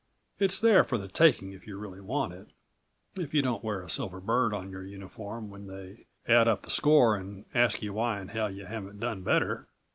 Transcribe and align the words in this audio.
It's 0.39 0.59
there 0.59 0.83
for 0.83 0.97
the 0.97 1.07
taking 1.07 1.51
if 1.51 1.67
you 1.67 1.77
really 1.77 2.01
want 2.01 2.33
it, 2.33 2.47
if 3.13 3.35
you 3.35 3.43
don't 3.43 3.63
wear 3.63 3.83
a 3.83 3.87
silver 3.87 4.19
bird 4.19 4.51
on 4.51 4.71
your 4.71 4.83
uniform 4.83 5.51
when 5.51 5.67
they 5.67 6.07
add 6.27 6.47
up 6.47 6.63
the 6.63 6.71
score 6.71 7.15
and 7.15 7.45
ask 7.53 7.83
you 7.83 7.93
why 7.93 8.19
in 8.19 8.29
hell 8.29 8.49
you 8.49 8.65
haven't 8.65 8.99
done 8.99 9.21
better? 9.21 9.67